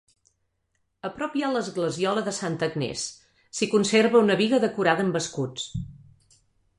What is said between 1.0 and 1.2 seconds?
A